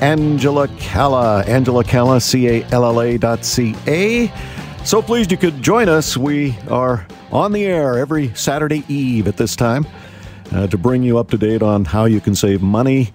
[0.00, 1.42] Angela Calla.
[1.44, 4.32] Angela Calla, C A L L A dot C A.
[4.84, 6.16] So pleased you could join us.
[6.16, 9.86] We are on the air every Saturday Eve at this time
[10.52, 13.12] uh, to bring you up to date on how you can save money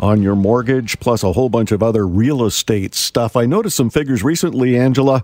[0.00, 3.36] on your mortgage, plus a whole bunch of other real estate stuff.
[3.36, 5.22] I noticed some figures recently, Angela.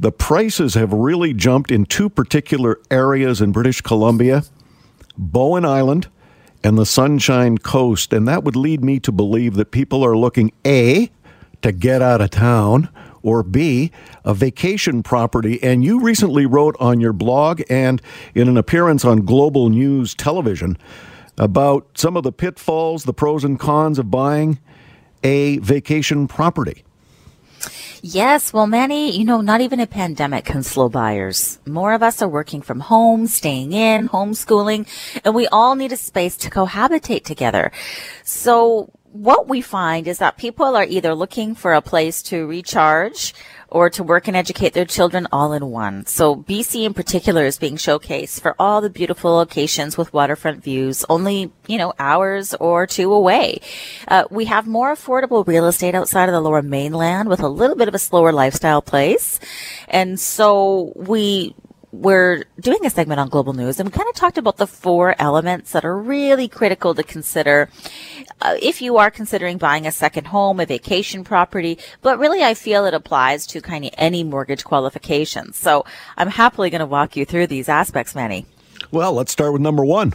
[0.00, 4.42] The prices have really jumped in two particular areas in British Columbia
[5.16, 6.08] Bowen Island
[6.64, 8.12] and the Sunshine Coast.
[8.12, 11.10] And that would lead me to believe that people are looking A,
[11.62, 12.88] to get out of town,
[13.22, 13.92] or B,
[14.24, 15.62] a vacation property.
[15.62, 18.02] And you recently wrote on your blog and
[18.34, 20.76] in an appearance on Global News Television
[21.38, 24.58] about some of the pitfalls, the pros and cons of buying
[25.22, 26.84] a vacation property.
[28.02, 31.58] Yes, well, Manny, you know, not even a pandemic can slow buyers.
[31.66, 34.86] More of us are working from home, staying in, homeschooling,
[35.24, 37.70] and we all need a space to cohabitate together.
[38.24, 43.34] So what we find is that people are either looking for a place to recharge
[43.68, 46.04] or to work and educate their children all in one.
[46.06, 51.04] So BC in particular is being showcased for all the beautiful locations with waterfront views,
[51.08, 53.60] only, you know, hours or two away.
[54.08, 57.76] Uh, we have more affordable real estate outside of the lower mainland with a little
[57.76, 59.40] bit of a slower lifestyle place.
[59.88, 61.54] And so we
[61.92, 65.14] we're doing a segment on global news and we kind of talked about the four
[65.18, 67.68] elements that are really critical to consider
[68.40, 72.54] uh, if you are considering buying a second home, a vacation property, but really I
[72.54, 75.56] feel it applies to kind of any mortgage qualifications.
[75.56, 75.84] So
[76.16, 78.46] I'm happily going to walk you through these aspects, Manny.
[78.90, 80.14] Well, let's start with number one.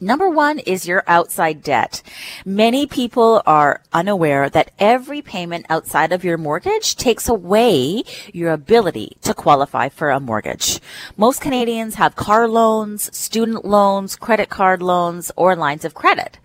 [0.00, 2.02] Number one is your outside debt.
[2.44, 8.02] Many people are unaware that every payment outside of your mortgage takes away
[8.32, 10.80] your ability to qualify for a mortgage.
[11.16, 16.38] Most Canadians have car loans, student loans, credit card loans, or lines of credit.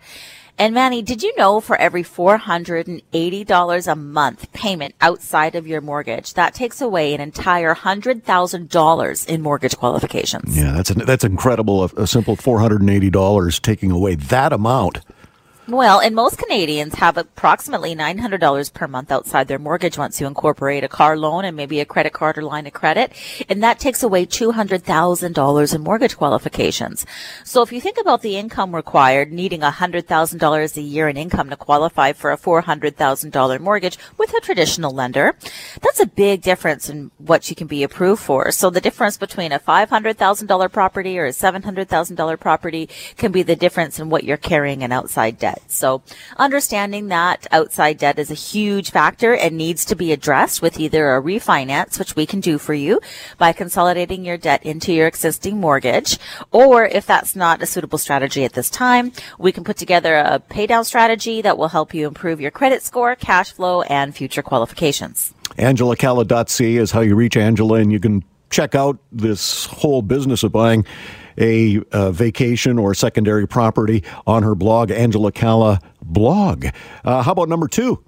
[0.60, 6.34] And Manny, did you know for every $480 a month payment outside of your mortgage,
[6.34, 10.54] that takes away an entire $100,000 in mortgage qualifications?
[10.54, 11.84] Yeah, that's, that's incredible.
[11.84, 15.00] A, a simple $480 taking away that amount.
[15.70, 20.82] Well, and most Canadians have approximately $900 per month outside their mortgage once you incorporate
[20.82, 23.12] a car loan and maybe a credit card or line of credit.
[23.48, 27.06] And that takes away $200,000 in mortgage qualifications.
[27.44, 31.56] So if you think about the income required, needing $100,000 a year in income to
[31.56, 35.36] qualify for a $400,000 mortgage with a traditional lender,
[35.80, 38.50] that's a big difference in what you can be approved for.
[38.50, 44.00] So the difference between a $500,000 property or a $700,000 property can be the difference
[44.00, 45.59] in what you're carrying in outside debt.
[45.68, 46.02] So
[46.36, 51.14] understanding that outside debt is a huge factor and needs to be addressed with either
[51.14, 53.00] a refinance, which we can do for you
[53.38, 56.18] by consolidating your debt into your existing mortgage,
[56.50, 60.38] or if that's not a suitable strategy at this time, we can put together a
[60.38, 64.42] pay down strategy that will help you improve your credit score, cash flow, and future
[64.42, 65.32] qualifications.
[65.58, 70.52] AngelaCalla.ca is how you reach Angela, and you can check out this whole business of
[70.52, 70.84] buying
[71.40, 76.66] a, a vacation or secondary property on her blog, Angela Calla blog.
[77.04, 78.04] Uh, how about number two?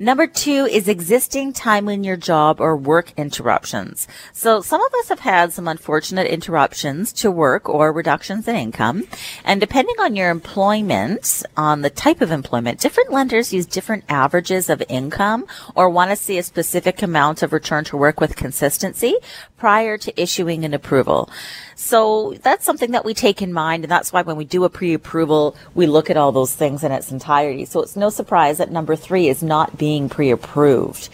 [0.00, 4.08] Number two is existing time in your job or work interruptions.
[4.32, 9.04] So some of us have had some unfortunate interruptions to work or reductions in income.
[9.44, 14.68] And depending on your employment, on the type of employment, different lenders use different averages
[14.68, 15.46] of income
[15.76, 19.14] or want to see a specific amount of return to work with consistency
[19.56, 21.30] prior to issuing an approval.
[21.74, 23.84] So that's something that we take in mind.
[23.84, 26.92] And that's why when we do a pre-approval, we look at all those things in
[26.92, 27.64] its entirety.
[27.64, 31.08] So it's no surprise that number three is not being pre-approved.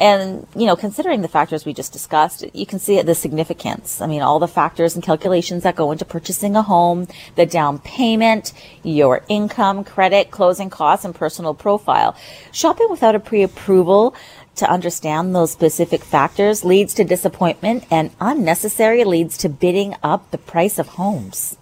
[0.00, 4.00] And, you know, considering the factors we just discussed, you can see the significance.
[4.00, 7.80] I mean, all the factors and calculations that go into purchasing a home, the down
[7.80, 12.16] payment, your income, credit, closing costs, and personal profile.
[12.50, 14.14] Shopping without a pre-approval
[14.56, 20.38] to understand those specific factors leads to disappointment and unnecessary leads to bidding up the
[20.38, 21.56] price of homes.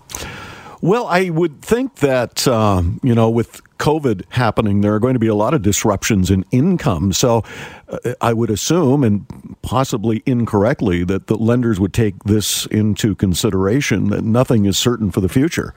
[0.80, 5.20] Well, I would think that, um, you know, with COVID happening, there are going to
[5.20, 7.12] be a lot of disruptions in income.
[7.12, 7.42] So
[7.88, 9.26] uh, I would assume, and
[9.62, 15.20] possibly incorrectly, that the lenders would take this into consideration that nothing is certain for
[15.20, 15.74] the future.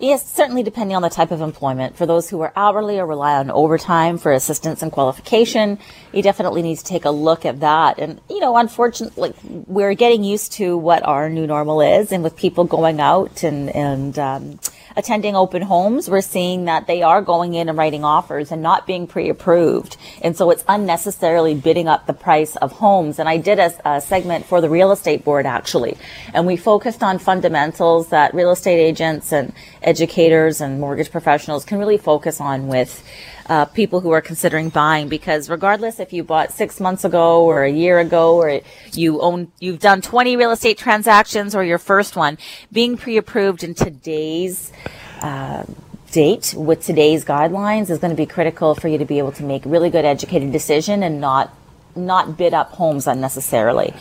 [0.00, 1.96] Yes, certainly depending on the type of employment.
[1.96, 5.78] For those who are hourly or rely on overtime for assistance and qualification,
[6.12, 8.00] you definitely need to take a look at that.
[8.00, 12.36] And, you know, unfortunately, we're getting used to what our new normal is and with
[12.36, 14.58] people going out and, and, um,
[14.96, 18.86] attending open homes, we're seeing that they are going in and writing offers and not
[18.86, 19.96] being pre-approved.
[20.22, 23.18] And so it's unnecessarily bidding up the price of homes.
[23.18, 25.96] And I did a, a segment for the real estate board actually.
[26.32, 29.52] And we focused on fundamentals that real estate agents and
[29.82, 33.04] educators and mortgage professionals can really focus on with
[33.46, 37.62] uh, people who are considering buying because regardless if you bought six months ago or
[37.64, 38.60] a year ago or
[38.92, 42.38] you own you've done 20 real estate transactions or your first one
[42.72, 44.72] being pre-approved in today's
[46.14, 49.42] date with today's guidelines is going to be critical for you to be able to
[49.42, 51.52] make really good educated decision and not
[51.96, 53.94] not bid up homes unnecessarily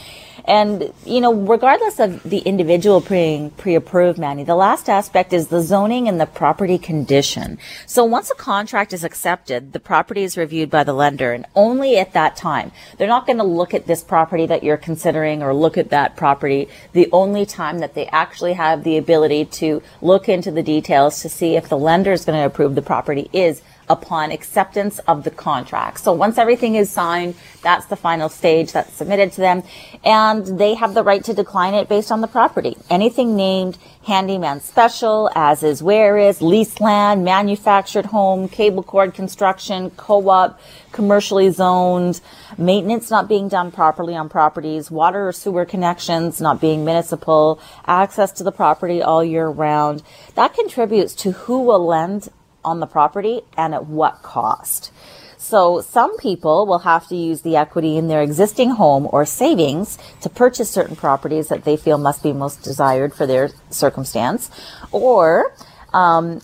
[0.46, 5.62] and, you know, regardless of the individual being pre-approved, Manny, the last aspect is the
[5.62, 7.58] zoning and the property condition.
[7.86, 11.98] So once a contract is accepted, the property is reviewed by the lender and only
[11.98, 12.74] at that time.
[12.98, 16.18] They're not going to look at this property that you're considering or look at that
[16.18, 16.68] property.
[16.92, 21.30] The only time that they actually have the ability to look into the details to
[21.30, 25.32] see if the lender is going to approve the property is upon acceptance of the
[25.32, 26.00] contract.
[26.00, 29.64] So once everything is signed, that's the final stage that's submitted to them.
[30.04, 32.76] And they have the right to decline it based on the property.
[32.90, 39.90] Anything named handyman special, as is where is, lease land, manufactured home, cable cord construction,
[39.92, 40.60] co-op,
[40.92, 42.20] commercially zoned,
[42.58, 48.32] maintenance not being done properly on properties, water or sewer connections not being municipal, access
[48.32, 50.04] to the property all year round.
[50.36, 52.30] That contributes to who will lend
[52.64, 54.92] on the property and at what cost.
[55.38, 59.98] So some people will have to use the equity in their existing home or savings
[60.22, 64.50] to purchase certain properties that they feel must be most desired for their circumstance,
[64.92, 65.54] or
[65.94, 66.42] um,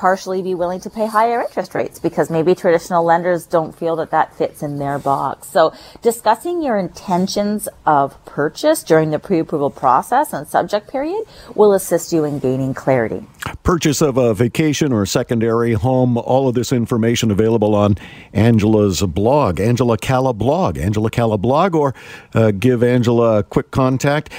[0.00, 4.10] partially be willing to pay higher interest rates because maybe traditional lenders don't feel that
[4.10, 5.46] that fits in their box.
[5.48, 11.22] So discussing your intentions of purchase during the pre-approval process and subject period
[11.54, 13.26] will assist you in gaining clarity.
[13.62, 17.96] Purchase of a vacation or secondary home, all of this information available on
[18.32, 21.94] Angela's blog, Angela Calla blog, Angela Calla blog, or
[22.32, 24.32] uh, give Angela a quick contact.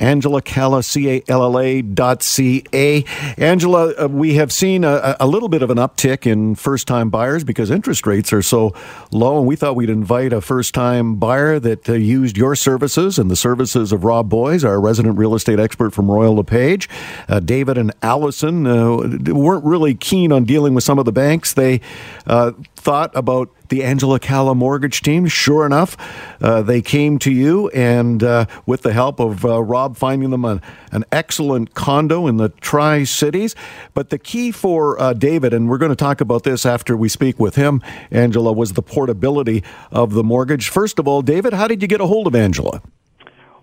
[0.00, 3.04] Angela Calla, C-A-L-L-A dot C-A.
[3.36, 7.44] Angela, uh, we have seen a, a, little bit of an uptick in first-time buyers
[7.44, 8.74] because interest rates are so
[9.12, 13.30] low, and we thought we'd invite a first-time buyer that uh, used your services and
[13.30, 16.88] the services of Rob Boies, our resident real estate expert from Royal LePage.
[17.28, 18.96] Uh, David and Allison uh,
[19.32, 21.52] weren't really keen on dealing with some of the banks.
[21.52, 21.80] They
[22.26, 25.26] uh, thought about the Angela Calla mortgage team.
[25.26, 25.96] Sure enough,
[26.42, 30.44] uh, they came to you, and uh, with the help of uh, Rob finding them
[30.44, 30.60] an,
[30.92, 33.56] an excellent condo in the Tri Cities.
[33.94, 37.08] But the key for uh, David, and we're going to talk about this after we
[37.08, 40.68] speak with him, Angela, was the portability of the mortgage.
[40.68, 42.82] First of all, David, how did you get a hold of Angela?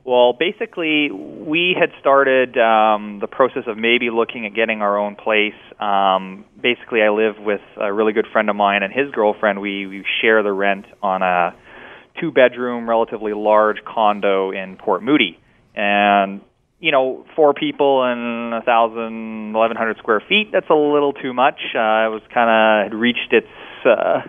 [0.08, 5.18] Well, basically, we had started um, the process of maybe looking at getting our own
[5.18, 5.52] place.
[5.82, 9.60] Um, basically, I live with a really good friend of mine and his girlfriend.
[9.60, 11.54] We, we share the rent on a
[12.22, 15.38] two bedroom, relatively large condo in Port Moody.
[15.76, 16.40] And,
[16.80, 21.34] you know, four people and a thousand, eleven hundred square feet, that's a little too
[21.34, 21.60] much.
[21.76, 23.48] Uh, it was kind of reached its
[23.86, 24.22] uh,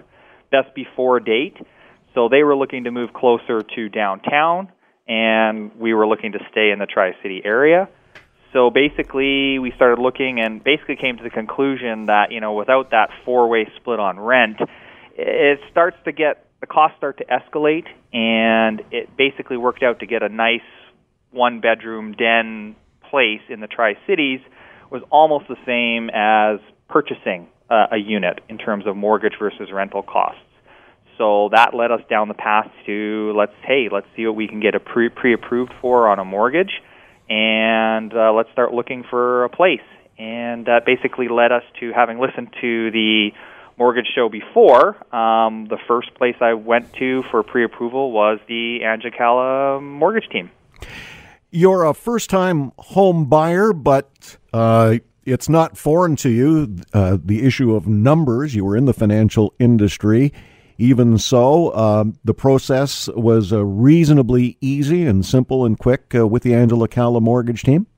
[0.50, 1.56] best before date.
[2.14, 4.72] So they were looking to move closer to downtown
[5.08, 7.88] and we were looking to stay in the Tri City area.
[8.52, 12.90] So basically, we started looking and basically came to the conclusion that you know without
[12.90, 14.58] that four-way split on rent,
[15.16, 20.06] it starts to get the costs start to escalate, and it basically worked out to
[20.06, 20.60] get a nice
[21.30, 22.74] one-bedroom den
[23.10, 24.40] place in the Tri Cities
[24.90, 30.02] was almost the same as purchasing uh, a unit in terms of mortgage versus rental
[30.02, 30.40] costs.
[31.18, 34.60] So that led us down the path to let's hey let's see what we can
[34.60, 36.80] get a pre approved for on a mortgage,
[37.28, 39.82] and uh, let's start looking for a place.
[40.16, 43.30] And that basically led us to having listened to the
[43.78, 44.96] mortgage show before.
[45.14, 50.50] Um, the first place I went to for pre approval was the Angela mortgage team.
[51.50, 56.76] You're a first time home buyer, but uh, it's not foreign to you.
[56.92, 60.32] Uh, the issue of numbers, you were in the financial industry.
[60.80, 66.44] Even so, um, the process was uh, reasonably easy and simple and quick uh, with
[66.44, 67.88] the Angela Calla mortgage team.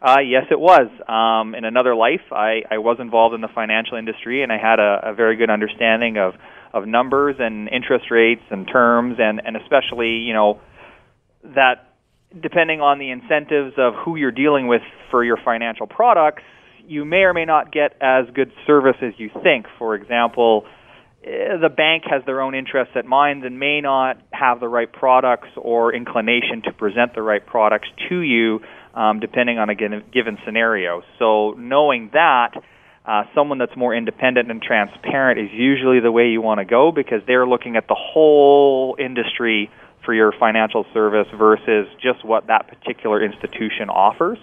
[0.00, 0.88] Uh, yes, it was.
[1.08, 4.78] Um, in another life, I, I was involved in the financial industry, and I had
[4.78, 6.34] a, a very good understanding of
[6.72, 10.60] of numbers and interest rates and terms, and and especially you know
[11.42, 11.94] that
[12.40, 16.44] depending on the incentives of who you're dealing with for your financial products,
[16.86, 19.66] you may or may not get as good service as you think.
[19.78, 20.64] For example,
[21.22, 25.48] the bank has their own interests at mind and may not have the right products
[25.56, 28.60] or inclination to present the right products to you,
[28.94, 31.02] um, depending on a given scenario.
[31.18, 32.52] So, knowing that,
[33.04, 36.92] uh, someone that's more independent and transparent is usually the way you want to go
[36.92, 39.70] because they're looking at the whole industry
[40.04, 44.38] for your financial service versus just what that particular institution offers.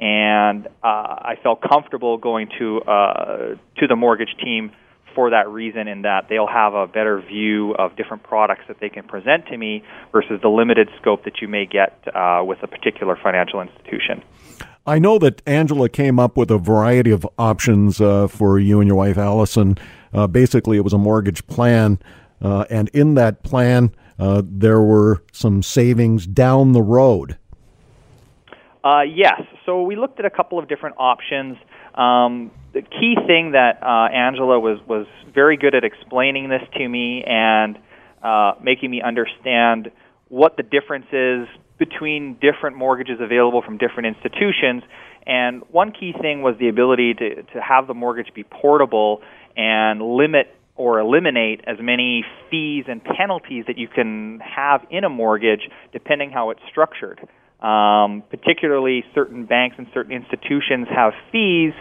[0.00, 4.72] And uh, I felt comfortable going to uh, to the mortgage team
[5.14, 8.88] for that reason, in that they'll have a better view of different products that they
[8.88, 12.66] can present to me versus the limited scope that you may get uh, with a
[12.66, 14.22] particular financial institution.
[14.86, 18.88] I know that Angela came up with a variety of options uh, for you and
[18.88, 19.78] your wife, Allison.
[20.12, 21.98] Uh, basically, it was a mortgage plan,
[22.42, 27.38] uh, and in that plan, uh, there were some savings down the road.
[28.84, 29.40] Uh, yes.
[29.64, 31.56] So we looked at a couple of different options.
[31.94, 36.88] Um, the key thing that uh, Angela was was very good at explaining this to
[36.88, 37.78] me and
[38.62, 39.90] making me understand
[40.28, 41.46] what the difference is
[41.78, 44.82] between different mortgages available from different institutions.
[45.26, 49.22] And one key thing was the ability to, to have the mortgage be portable
[49.56, 55.08] and limit or eliminate as many fees and penalties that you can have in a
[55.08, 57.20] mortgage depending how it's structured.
[57.64, 61.72] Um, particularly, certain banks and certain institutions have fees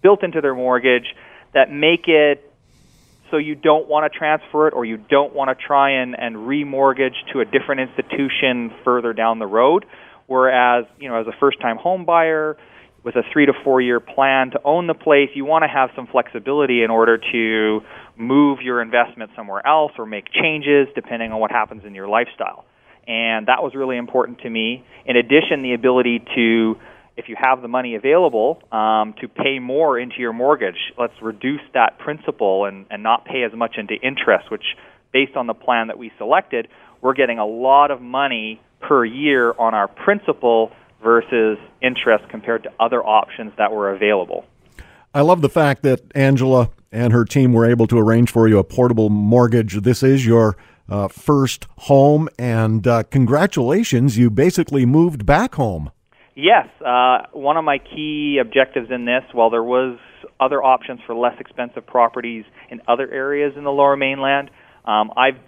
[0.00, 1.12] built into their mortgage
[1.54, 2.48] that make it
[3.32, 6.36] so you don't want to transfer it or you don't want to try and, and
[6.36, 9.86] remortgage to a different institution further down the road.
[10.28, 12.56] Whereas, you know, as a first time home buyer
[13.02, 15.90] with a three to four year plan to own the place, you want to have
[15.96, 17.80] some flexibility in order to
[18.16, 22.67] move your investment somewhere else or make changes depending on what happens in your lifestyle.
[23.08, 24.84] And that was really important to me.
[25.06, 26.76] In addition, the ability to
[27.18, 31.60] if you have the money available um, to pay more into your mortgage, let's reduce
[31.74, 34.62] that principal and, and not pay as much into interest, which,
[35.12, 36.68] based on the plan that we selected,
[37.00, 40.70] we're getting a lot of money per year on our principal
[41.02, 44.44] versus interest compared to other options that were available.
[45.12, 48.58] I love the fact that Angela and her team were able to arrange for you
[48.58, 49.74] a portable mortgage.
[49.82, 50.56] This is your
[50.88, 55.90] uh, first home, and uh, congratulations, you basically moved back home.
[56.34, 59.98] Yes, uh, one of my key objectives in this, while there was
[60.38, 64.50] other options for less expensive properties in other areas in the Lower Mainland,
[64.84, 65.38] um, I've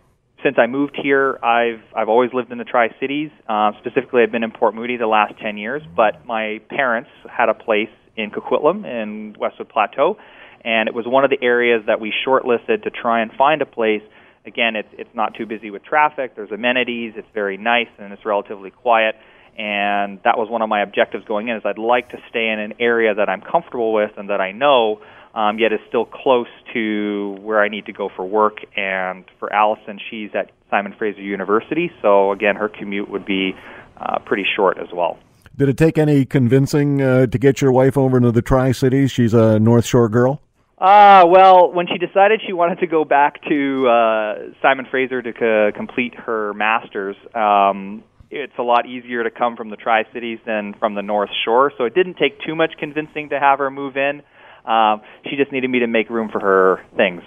[0.43, 3.31] since I moved here, I've I've always lived in the Tri Cities.
[3.49, 5.83] Uh, specifically, I've been in Port Moody the last ten years.
[5.95, 10.17] But my parents had a place in Coquitlam in Westwood Plateau,
[10.65, 13.67] and it was one of the areas that we shortlisted to try and find a
[13.67, 14.03] place.
[14.47, 16.35] Again, it's it's not too busy with traffic.
[16.35, 17.15] There's amenities.
[17.17, 19.17] It's very nice and it's relatively quiet
[19.61, 22.59] and that was one of my objectives going in is I'd like to stay in
[22.59, 25.03] an area that I'm comfortable with and that I know
[25.35, 29.53] um, yet is still close to where I need to go for work and for
[29.53, 33.53] Allison she's at Simon Fraser University so again her commute would be
[33.99, 35.19] uh, pretty short as well.
[35.57, 39.11] Did it take any convincing uh, to get your wife over into the Tri Cities?
[39.11, 40.41] She's a North Shore girl.
[40.83, 45.21] Ah, uh, well, when she decided she wanted to go back to uh, Simon Fraser
[45.21, 50.05] to co- complete her master's, um, it's a lot easier to come from the Tri
[50.15, 51.71] Cities than from the North Shore.
[51.77, 54.23] So it didn't take too much convincing to have her move in.
[54.65, 57.23] Um, she just needed me to make room for her things.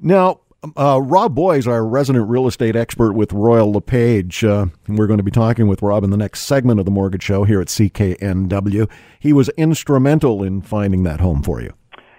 [0.00, 0.40] Now,
[0.76, 5.24] uh, Rob Boies, our resident real estate expert with Royal LePage, uh, we're going to
[5.24, 8.88] be talking with Rob in the next segment of the Mortgage Show here at CKNW.
[9.18, 11.72] He was instrumental in finding that home for you.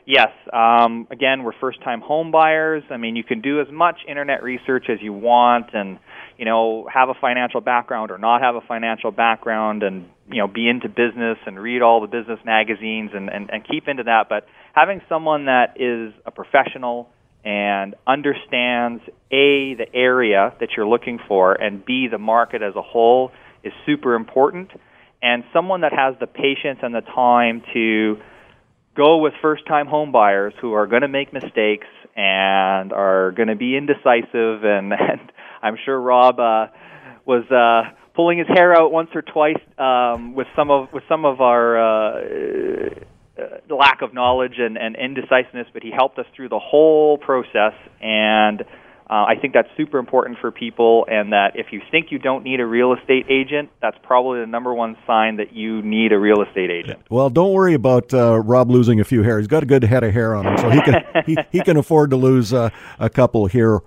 [0.05, 0.29] Yes.
[0.53, 2.83] Um, again, we're first-time home buyers.
[2.91, 5.97] I mean, you can do as much internet research as you want, and
[6.37, 10.47] you know, have a financial background or not have a financial background and, you know,
[10.47, 14.27] be into business and read all the business magazines and, and, and keep into that.
[14.29, 17.09] But having someone that is a professional
[17.45, 22.81] and understands A, the area that you're looking for, and B, the market as a
[22.81, 23.31] whole
[23.63, 24.71] is super important.
[25.21, 28.17] And someone that has the patience and the time to
[28.95, 33.49] go with first time home buyers who are going to make mistakes and are going
[33.49, 36.67] to be indecisive and, and I'm sure Rob uh,
[37.25, 41.25] was uh, pulling his hair out once or twice um, with some of with some
[41.25, 42.21] of our uh,
[43.37, 47.73] uh, lack of knowledge and, and indecisiveness, but he helped us through the whole process
[48.01, 48.63] and.
[49.07, 52.43] Uh, I think that's super important for people, and that if you think you don't
[52.43, 56.17] need a real estate agent, that's probably the number one sign that you need a
[56.17, 56.99] real estate agent.
[57.11, 59.37] Well, don't worry about uh, Rob losing a few hair.
[59.37, 61.77] He's got a good head of hair on him, so he can he, he can
[61.77, 63.81] afford to lose uh, a couple here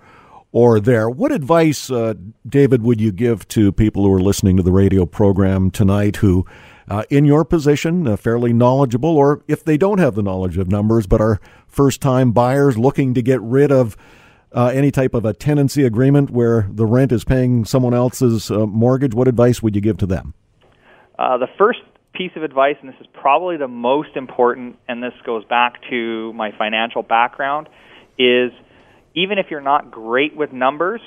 [0.52, 1.10] or there.
[1.10, 2.14] What advice, uh,
[2.46, 6.46] David, would you give to people who are listening to the radio program tonight who
[6.88, 10.68] uh, in your position, uh, fairly knowledgeable, or if they don't have the knowledge of
[10.68, 13.96] numbers but are first time buyers looking to get rid of
[14.52, 18.66] uh, any type of a tenancy agreement where the rent is paying someone else's uh,
[18.66, 20.34] mortgage, what advice would you give to them?
[21.18, 21.80] Uh, the first
[22.14, 26.32] piece of advice, and this is probably the most important, and this goes back to
[26.32, 27.68] my financial background,
[28.18, 28.50] is
[29.14, 31.00] even if you're not great with numbers,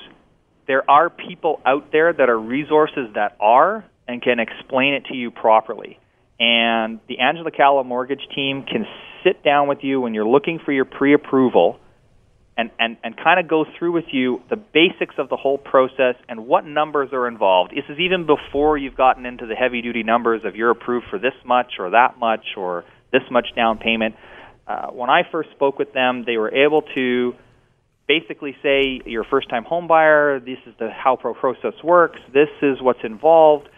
[0.66, 5.14] there are people out there that are resources that are and can explain it to
[5.14, 5.98] you properly.
[6.38, 8.86] And the Angela Calla mortgage team can
[9.24, 11.78] sit down with you when you're looking for your pre approval
[12.56, 16.16] and, and, and kind of go through with you the basics of the whole process
[16.28, 17.72] and what numbers are involved.
[17.74, 21.18] This is even before you've gotten into the heavy duty numbers of you're approved for
[21.18, 24.16] this much or that much or this much down payment.
[24.66, 27.34] Uh, when I first spoke with them, they were able to
[28.06, 32.20] basically say you're a first time home buyer, this is the how pro process works,
[32.32, 33.68] this is what's involved,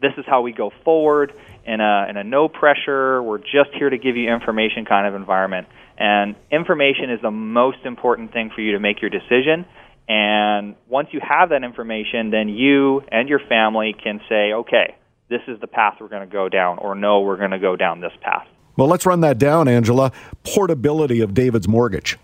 [0.00, 1.32] this is how we go forward
[1.64, 5.14] in a in a no pressure, we're just here to give you information kind of
[5.14, 5.68] environment.
[6.04, 9.64] And information is the most important thing for you to make your decision.
[10.08, 14.96] And once you have that information, then you and your family can say, okay,
[15.28, 17.76] this is the path we're going to go down, or no, we're going to go
[17.76, 18.48] down this path.
[18.76, 20.10] Well, let's run that down, Angela.
[20.42, 22.18] Portability of David's mortgage.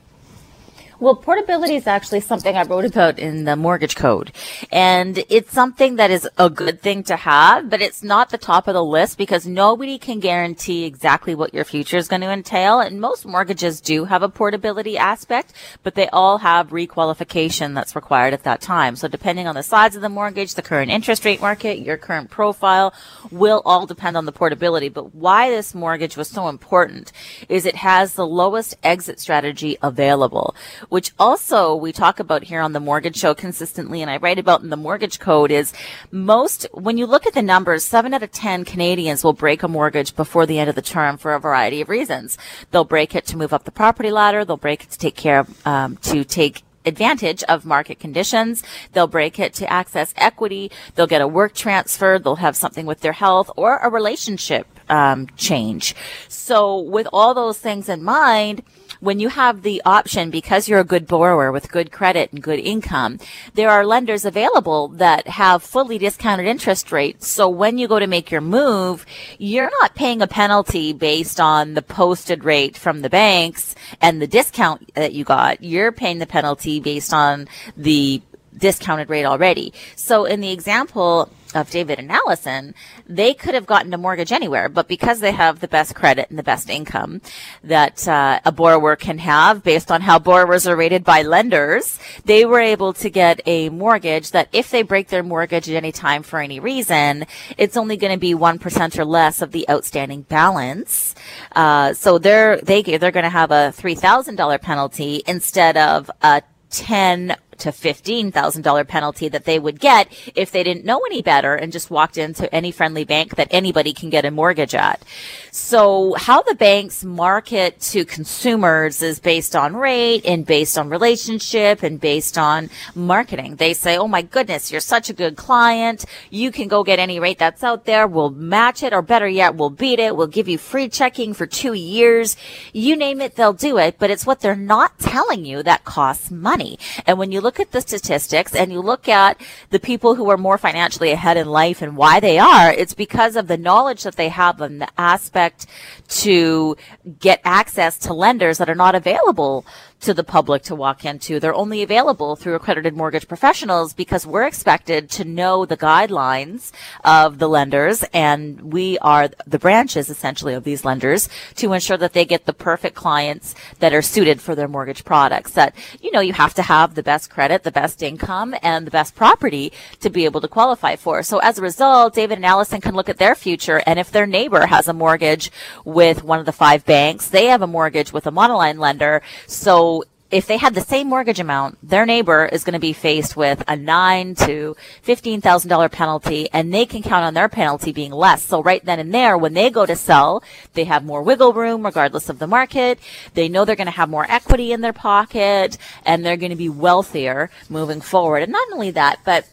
[1.00, 4.32] Well, portability is actually something I wrote about in the mortgage code.
[4.72, 8.66] And it's something that is a good thing to have, but it's not the top
[8.66, 12.80] of the list because nobody can guarantee exactly what your future is going to entail.
[12.80, 15.52] And most mortgages do have a portability aspect,
[15.84, 18.96] but they all have requalification that's required at that time.
[18.96, 22.28] So depending on the size of the mortgage, the current interest rate market, your current
[22.28, 22.92] profile
[23.30, 24.88] will all depend on the portability.
[24.88, 27.12] But why this mortgage was so important
[27.48, 30.56] is it has the lowest exit strategy available
[30.88, 34.62] which also we talk about here on the mortgage show consistently and I write about
[34.62, 35.72] in the mortgage code is
[36.10, 39.68] most, when you look at the numbers, seven out of 10 Canadians will break a
[39.68, 42.38] mortgage before the end of the term for a variety of reasons.
[42.70, 44.44] They'll break it to move up the property ladder.
[44.44, 48.64] They'll break it to take care of, um, to take advantage of market conditions.
[48.92, 50.72] They'll break it to access equity.
[50.94, 52.18] They'll get a work transfer.
[52.18, 55.94] They'll have something with their health or a relationship um, change.
[56.28, 58.62] So with all those things in mind,
[59.00, 62.58] when you have the option, because you're a good borrower with good credit and good
[62.58, 63.18] income,
[63.54, 67.28] there are lenders available that have fully discounted interest rates.
[67.28, 69.06] So when you go to make your move,
[69.38, 74.26] you're not paying a penalty based on the posted rate from the banks and the
[74.26, 75.62] discount that you got.
[75.62, 78.22] You're paying the penalty based on the
[78.58, 79.72] discounted rate already.
[79.96, 82.74] So in the example of David and Allison,
[83.06, 86.38] they could have gotten a mortgage anywhere, but because they have the best credit and
[86.38, 87.20] the best income
[87.64, 92.44] that uh, a borrower can have based on how borrowers are rated by lenders, they
[92.44, 96.22] were able to get a mortgage that if they break their mortgage at any time
[96.22, 101.14] for any reason, it's only going to be 1% or less of the outstanding balance.
[101.56, 107.36] Uh, so they're, they, they're going to have a $3,000 penalty instead of a 10
[107.58, 111.90] to $15,000 penalty that they would get if they didn't know any better and just
[111.90, 115.02] walked into any friendly bank that anybody can get a mortgage at.
[115.50, 121.82] So how the banks market to consumers is based on rate and based on relationship
[121.82, 123.56] and based on marketing.
[123.56, 126.04] They say, Oh my goodness, you're such a good client.
[126.30, 128.06] You can go get any rate that's out there.
[128.06, 130.16] We'll match it or better yet, we'll beat it.
[130.16, 132.36] We'll give you free checking for two years.
[132.72, 136.30] You name it, they'll do it, but it's what they're not telling you that costs
[136.30, 136.78] money.
[137.06, 140.28] And when you look look at the statistics and you look at the people who
[140.28, 144.02] are more financially ahead in life and why they are, it's because of the knowledge
[144.02, 145.64] that they have and the aspect
[146.08, 146.76] to
[147.18, 149.64] get access to lenders that are not available
[150.00, 151.40] to the public to walk into.
[151.40, 156.70] They're only available through accredited mortgage professionals because we're expected to know the guidelines
[157.04, 162.12] of the lenders and we are the branches essentially of these lenders to ensure that
[162.12, 166.20] they get the perfect clients that are suited for their mortgage products that, you know,
[166.20, 170.10] you have to have the best credit, the best income and the best property to
[170.10, 171.22] be able to qualify for.
[171.22, 174.26] So as a result, David and Allison can look at their future and if their
[174.26, 175.50] neighbor has a mortgage
[175.84, 179.22] with one of the five banks, they have a mortgage with a monoline lender.
[179.46, 179.87] So
[180.30, 183.62] if they had the same mortgage amount, their neighbor is going to be faced with
[183.66, 188.12] a nine to fifteen thousand dollar penalty, and they can count on their penalty being
[188.12, 188.42] less.
[188.42, 190.42] So right then and there, when they go to sell,
[190.74, 192.98] they have more wiggle room regardless of the market.
[193.34, 196.56] They know they're going to have more equity in their pocket, and they're going to
[196.56, 198.42] be wealthier moving forward.
[198.42, 199.46] And not only that, but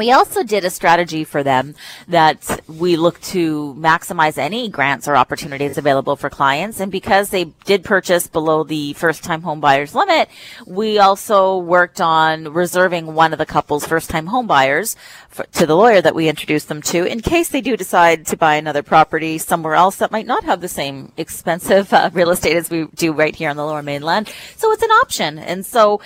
[0.00, 1.74] We also did a strategy for them
[2.08, 6.80] that we look to maximize any grants or opportunities available for clients.
[6.80, 10.30] And because they did purchase below the first time home buyers limit,
[10.66, 14.96] we also worked on reserving one of the couple's first time home buyers
[15.28, 18.38] for, to the lawyer that we introduced them to in case they do decide to
[18.38, 22.56] buy another property somewhere else that might not have the same expensive uh, real estate
[22.56, 24.32] as we do right here on the lower mainland.
[24.56, 25.38] So it's an option.
[25.38, 26.00] And so,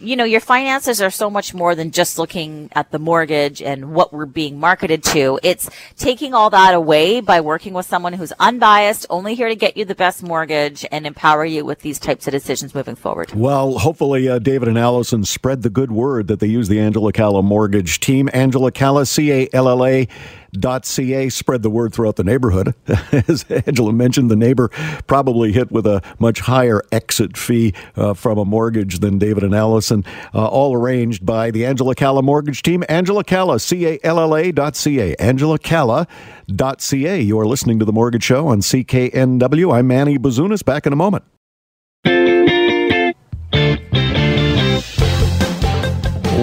[0.00, 3.92] you know, your finances are so much more than just looking at the mortgage and
[3.92, 5.38] what we're being marketed to.
[5.42, 9.76] It's taking all that away by working with someone who's unbiased, only here to get
[9.76, 13.32] you the best mortgage and empower you with these types of decisions moving forward.
[13.34, 17.12] Well, hopefully, uh, David and Allison spread the good word that they use the Angela
[17.12, 18.30] Calla mortgage team.
[18.32, 20.08] Angela Calla, C A L L A
[20.52, 22.74] ca spread the word throughout the neighborhood.
[23.28, 24.68] As Angela mentioned, the neighbor
[25.06, 29.54] probably hit with a much higher exit fee uh, from a mortgage than David and
[29.54, 32.84] Allison, uh, all arranged by the Angela Calla mortgage team.
[32.88, 35.14] Angela Calla, C A L L A dot C A.
[35.16, 36.06] Angela Calla
[36.48, 37.18] dot C A.
[37.18, 39.74] You are listening to The Mortgage Show on CKNW.
[39.74, 40.64] I'm Manny Bazunas.
[40.64, 41.24] Back in a moment.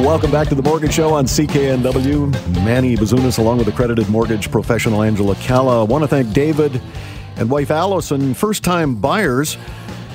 [0.08, 2.64] Welcome back to the Mortgage Show on CKNW.
[2.64, 5.82] Manny Bazunas, along with accredited mortgage professional Angela Calla.
[5.82, 6.82] I want to thank David
[7.36, 9.58] and wife Allison, first time buyers.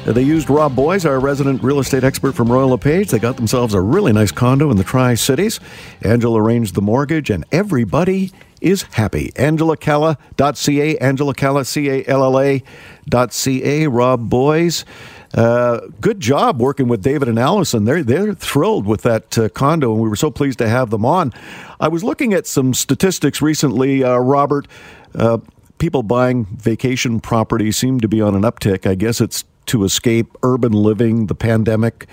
[0.06, 3.10] They used Rob Boies, our resident real estate expert from Royal LePage.
[3.10, 5.60] They got themselves a really nice condo in the Tri Cities.
[6.00, 9.30] Angela arranged the mortgage, and everybody is happy.
[9.34, 14.86] AngelaCalla.ca, Angela Calla, C A L L A.ca, Rob Boies.
[15.34, 17.84] Uh, good job working with David and Allison.
[17.84, 21.06] They're they're thrilled with that uh, condo, and we were so pleased to have them
[21.06, 21.32] on.
[21.80, 24.68] I was looking at some statistics recently, uh, Robert.
[25.14, 25.38] Uh,
[25.78, 28.86] people buying vacation property seem to be on an uptick.
[28.86, 32.06] I guess it's to escape urban living, the pandemic.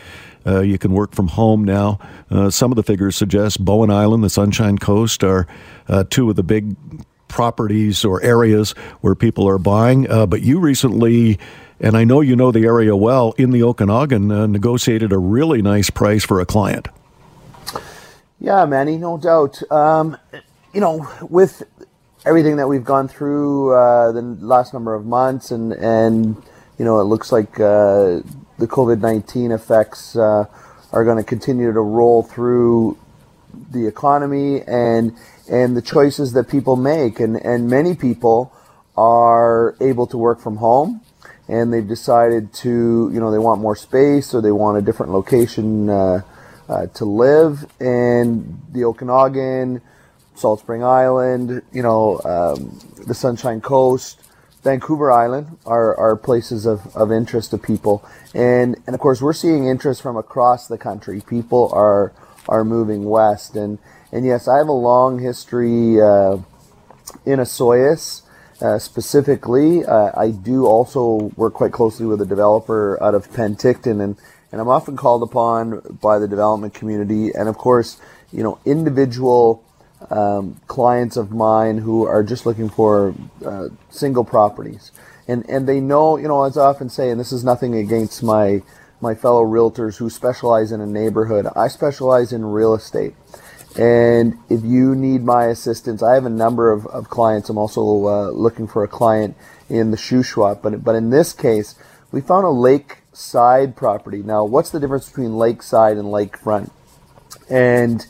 [0.46, 2.00] Uh, you can work from home now.
[2.32, 5.46] Uh, some of the figures suggest Bowen Island, the Sunshine Coast, are
[6.10, 6.76] two of the big
[7.28, 10.04] properties or areas where people are buying.
[10.04, 11.38] but you recently
[11.80, 15.62] and I know you know the area well, in the Okanagan, uh, negotiated a really
[15.62, 16.88] nice price for a client.
[18.39, 19.62] Yeah, Manny, no doubt.
[19.72, 20.18] Um,
[20.74, 21.63] you know, with
[22.26, 26.42] everything that we've gone through uh, the last number of months, and and
[26.78, 28.22] you know, it looks like uh,
[28.58, 30.46] the COVID nineteen effects uh,
[30.92, 32.98] are going to continue to roll through
[33.72, 35.15] the economy and
[35.50, 38.54] and the choices that people make, and and many people
[38.98, 41.02] are able to work from home
[41.50, 45.12] and they've decided to, you know, they want more space or they want a different
[45.12, 46.22] location uh,
[46.70, 47.66] uh, to live.
[47.80, 49.82] And the Okanagan,
[50.36, 54.22] Salt Spring Island, you know, um, the Sunshine Coast,
[54.64, 58.08] Vancouver Island are, are places of, of interest to people.
[58.36, 61.20] And, and of course, we're seeing interest from across the country.
[61.22, 62.14] People are,
[62.48, 63.56] are moving west.
[63.56, 63.80] And,
[64.12, 66.38] and yes, I have a long history uh,
[67.26, 68.22] in Osoyoos.
[68.62, 74.02] Uh, specifically, uh, I do also work quite closely with a developer out of Penticton,
[74.04, 74.17] and,
[74.52, 78.02] and I'm often called upon by the development community, and of course,
[78.34, 79.63] you know, individual
[80.10, 84.91] um, clients of mine who are just looking for uh, single properties,
[85.26, 88.22] and and they know, you know, as I often say, and this is nothing against
[88.24, 88.62] my
[89.00, 91.48] my fellow realtors who specialize in a neighborhood.
[91.56, 93.15] I specialize in real estate.
[93.78, 97.50] And if you need my assistance, I have a number of, of clients.
[97.50, 99.38] I'm also uh, looking for a client
[99.70, 101.76] in the Shuswap, but but in this case,
[102.12, 104.24] we found a lakeside property.
[104.24, 106.72] Now, what's the difference between lakeside and lakefront?
[107.50, 108.06] And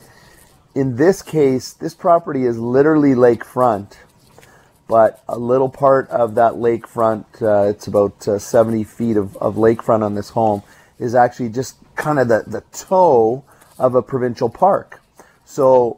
[0.74, 3.98] in this case, this property is literally lakefront,
[4.88, 9.56] but a little part of that lakefront, uh, it's about uh, 70 feet of, of
[9.56, 10.64] lakefront on this home,
[11.00, 13.44] is actually just kind of the, the toe
[13.78, 14.99] of a provincial park.
[15.50, 15.98] So,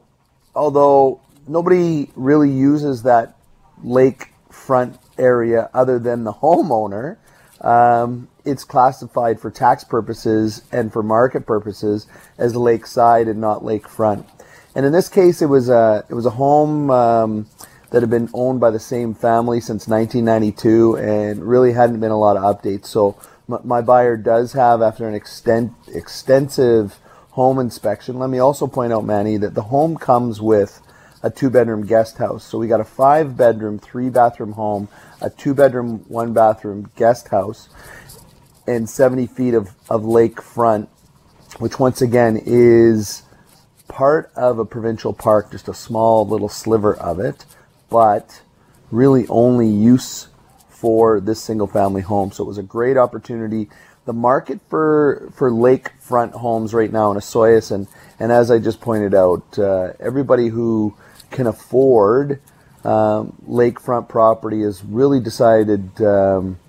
[0.55, 3.35] although nobody really uses that
[3.83, 7.17] lakefront area other than the homeowner,
[7.59, 14.25] um, it's classified for tax purposes and for market purposes as lakeside and not lakefront.
[14.73, 17.47] And in this case, it was a it was a home um,
[17.89, 22.17] that had been owned by the same family since 1992, and really hadn't been a
[22.17, 22.85] lot of updates.
[22.85, 23.17] So
[23.51, 27.00] m- my buyer does have, after an extent extensive
[27.31, 28.19] home inspection.
[28.19, 30.81] Let me also point out, Manny, that the home comes with
[31.23, 32.43] a two bedroom guest house.
[32.43, 34.89] So we got a five bedroom, three bathroom home,
[35.21, 37.69] a two bedroom, one bathroom guest house,
[38.67, 40.89] and 70 feet of, of lake front,
[41.59, 43.23] which once again is
[43.87, 47.45] part of a provincial park, just a small little sliver of it,
[47.89, 48.41] but
[48.89, 50.27] really only use
[50.69, 52.31] for this single family home.
[52.31, 53.69] So it was a great opportunity
[54.05, 57.87] the market for for lakefront homes right now in Osoyoos, and
[58.19, 60.95] and as I just pointed out, uh, everybody who
[61.29, 62.39] can afford
[62.83, 66.59] um, lakefront property has really decided um,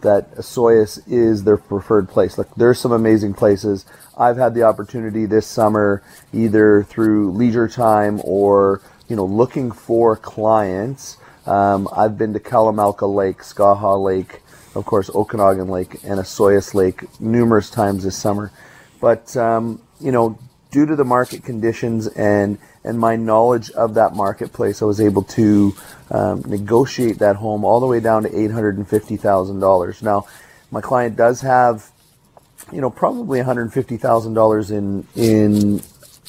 [0.00, 2.38] that Osoyoos is their preferred place.
[2.38, 3.84] Look, there's some amazing places.
[4.16, 10.16] I've had the opportunity this summer, either through leisure time or you know looking for
[10.16, 11.16] clients.
[11.46, 14.42] Um, I've been to Kalamalka Lake, Skaha Lake,
[14.76, 18.52] of course Okanagan Lake, and Osoyoos Lake numerous times this summer.
[19.00, 20.38] But um, you know,
[20.70, 25.22] due to the market conditions and and my knowledge of that marketplace, I was able
[25.22, 25.74] to
[26.10, 30.02] um, negotiate that home all the way down to eight hundred and fifty thousand dollars.
[30.02, 30.26] Now,
[30.70, 31.90] my client does have,
[32.70, 35.80] you know, probably one hundred fifty thousand dollars in in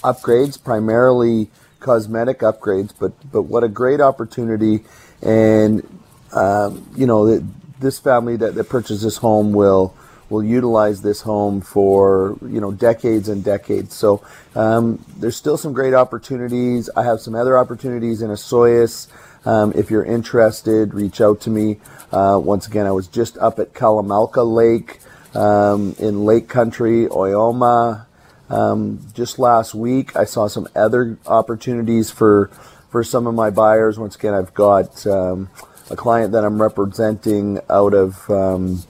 [0.04, 2.94] upgrades, primarily cosmetic upgrades.
[2.98, 4.84] But but what a great opportunity,
[5.22, 5.88] and
[6.34, 7.40] um, you know,
[7.80, 9.96] this family that, that purchased this home will
[10.30, 13.96] will utilize this home for you know decades and decades.
[13.96, 14.24] So
[14.56, 16.90] um, there's still some great opportunities.
[16.96, 19.08] I have some other opportunities in Osoyoos.
[19.46, 21.80] Um, if you're interested, reach out to me.
[22.12, 25.00] Uh, once again, I was just up at Kalamalka Lake
[25.34, 28.08] um, in Lake Country, Oyama.
[28.50, 32.48] Um, just last week, I saw some other opportunities for
[32.90, 34.00] for some of my buyers.
[34.00, 35.50] Once again, I've got um,
[35.89, 38.84] a client that I'm representing out of um,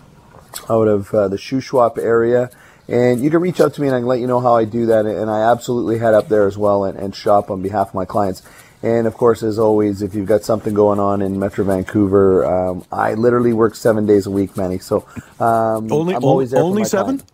[0.70, 2.50] out of uh, the Shuswap area.
[2.90, 4.64] And you can reach out to me and I can let you know how I
[4.64, 5.06] do that.
[5.06, 8.06] And I absolutely head up there as well and, and shop on behalf of my
[8.06, 8.42] clients.
[8.82, 12.86] And of course, as always, if you've got something going on in Metro Vancouver, um,
[12.92, 14.80] I literally work seven days a week, Manny.
[14.80, 15.06] So
[15.40, 17.18] um, only I'm always there only seven.
[17.18, 17.32] Client.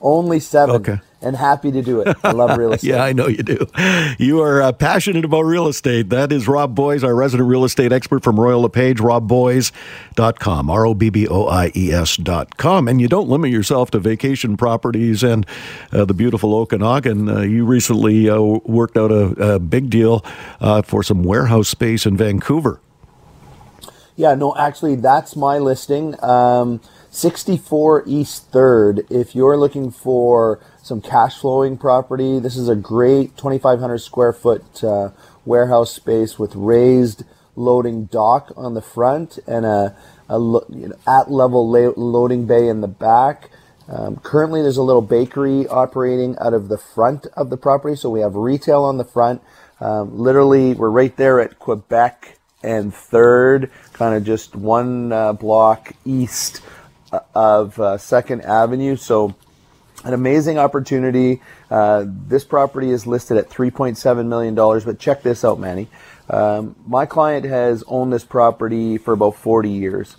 [0.00, 0.76] Only seven.
[0.76, 2.16] Okay and happy to do it.
[2.22, 2.90] I love real estate.
[2.90, 3.66] yeah, I know you do.
[4.18, 6.10] You are uh, passionate about real estate.
[6.10, 10.94] That is Rob Boies, our resident real estate expert from Royal LePage, robboies.com, R O
[10.94, 12.88] B B O I E S.com.
[12.88, 15.46] And you don't limit yourself to vacation properties and
[15.92, 17.28] uh, the beautiful Okanagan.
[17.28, 20.24] Uh, you recently uh, worked out a, a big deal
[20.60, 22.80] uh, for some warehouse space in Vancouver.
[24.16, 26.22] Yeah, no, actually, that's my listing.
[26.24, 29.10] Um, 64 East 3rd.
[29.10, 34.84] If you're looking for some cash flowing property, this is a great 2,500 square foot
[34.84, 35.10] uh,
[35.44, 37.24] warehouse space with raised
[37.56, 39.96] loading dock on the front and a,
[40.28, 43.50] a you know, at level la- loading bay in the back.
[43.88, 48.10] Um, currently, there's a little bakery operating out of the front of the property, so
[48.10, 49.42] we have retail on the front.
[49.80, 55.94] Um, literally, we're right there at Quebec and Third, kind of just one uh, block
[56.04, 56.62] east
[57.34, 58.96] of uh, Second Avenue.
[58.96, 59.34] So,
[60.06, 61.42] an amazing opportunity.
[61.68, 65.88] Uh, this property is listed at $3.7 million, but check this out, Manny.
[66.30, 70.16] Um, my client has owned this property for about 40 years.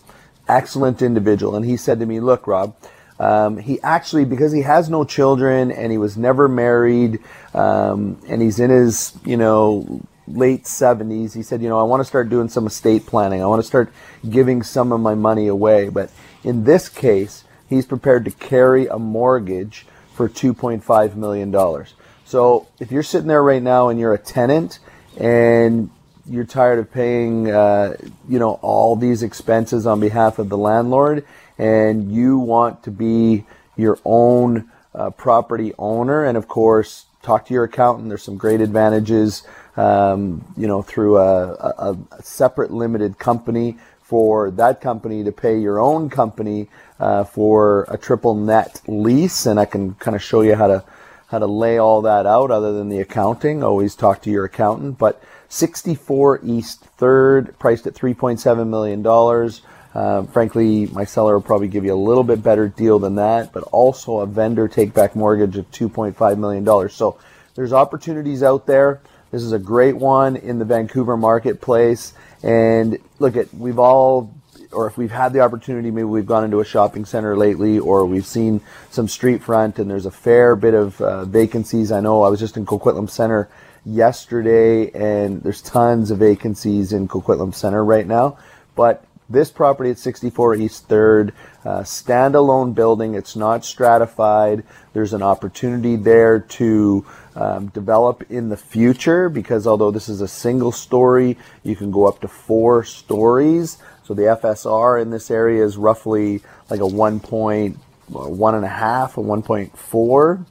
[0.48, 1.56] Excellent individual.
[1.56, 2.76] And he said to me, Look, Rob,
[3.20, 7.20] um, he actually, because he has no children and he was never married,
[7.54, 12.02] um, and he's in his, you know, late 70s, he said, You know, I want
[12.02, 13.42] to start doing some estate planning.
[13.42, 13.92] I want to start
[14.30, 15.88] giving some of my money away.
[15.88, 16.12] But
[16.44, 21.86] in this case, he's prepared to carry a mortgage for $2.5 million.
[22.26, 24.80] So if you're sitting there right now and you're a tenant
[25.18, 25.90] and
[26.30, 27.96] you're tired of paying, uh,
[28.28, 31.26] you know, all these expenses on behalf of the landlord,
[31.58, 37.54] and you want to be your own uh, property owner, and of course, talk to
[37.54, 38.10] your accountant.
[38.10, 39.44] There's some great advantages,
[39.76, 45.60] um, you know, through a, a, a separate limited company for that company to pay
[45.60, 50.42] your own company uh, for a triple net lease, and I can kind of show
[50.42, 50.84] you how to
[51.28, 52.52] how to lay all that out.
[52.52, 54.98] Other than the accounting, always talk to your accountant.
[54.98, 59.62] But 64 East Third, priced at 3.7 million dollars.
[59.94, 63.52] Uh, frankly, my seller will probably give you a little bit better deal than that,
[63.52, 66.94] but also a vendor take back mortgage of 2.5 million dollars.
[66.94, 67.18] So
[67.56, 69.02] there's opportunities out there.
[69.32, 72.14] This is a great one in the Vancouver marketplace.
[72.44, 74.32] And look at we've all
[74.72, 78.06] or if we've had the opportunity, maybe we've gone into a shopping center lately, or
[78.06, 81.92] we've seen some street front, and there's a fair bit of uh, vacancies.
[81.92, 83.50] I know I was just in Coquitlam Center
[83.86, 88.38] yesterday, and there's tons of vacancies in Coquitlam Center right now.
[88.76, 91.32] But this property at 64 East 3rd,
[91.66, 93.14] uh, standalone building.
[93.14, 94.64] It's not stratified.
[94.94, 100.28] There's an opportunity there to um, develop in the future because although this is a
[100.28, 103.78] single story, you can go up to four stories.
[104.08, 107.76] So the FSR in this area is roughly like a one point,
[108.08, 110.46] one and a half, a 1.4.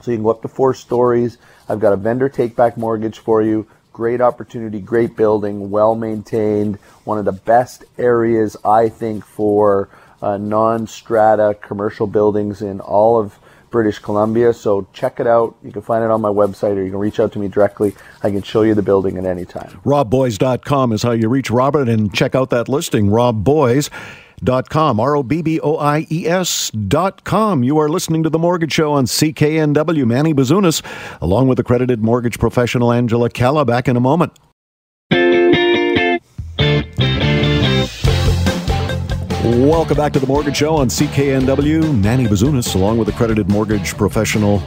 [0.00, 1.36] So you can go up to four stories.
[1.68, 3.66] I've got a vendor take back mortgage for you.
[3.92, 6.76] Great opportunity, great building, well maintained.
[7.04, 9.90] One of the best areas, I think, for
[10.22, 13.38] uh, non-strata commercial buildings in all of
[13.70, 14.52] British Columbia.
[14.52, 15.56] So check it out.
[15.62, 17.94] You can find it on my website or you can reach out to me directly.
[18.22, 19.80] I can show you the building at any time.
[19.84, 25.42] RobBoies.com is how you reach Robert and check out that listing, RobBoies.com, R O B
[25.42, 27.62] B O I E S.com.
[27.62, 30.06] You are listening to The Mortgage Show on CKNW.
[30.06, 30.82] Manny Bazunas,
[31.20, 34.32] along with accredited mortgage professional Angela Calla, back in a moment.
[39.46, 42.02] Welcome back to the Mortgage Show on CKNW.
[42.02, 44.58] Manny Bazunas, along with accredited mortgage professional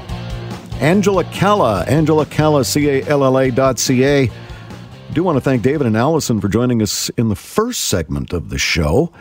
[0.79, 1.83] Angela Calla.
[1.83, 4.31] Angela Calla, C A L L A dot C A.
[5.11, 8.51] Do want to thank David and Allison for joining us in the first segment of
[8.51, 9.11] the show.